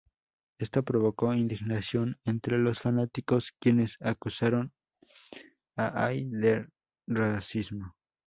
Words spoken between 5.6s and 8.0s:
a Hay de racismo.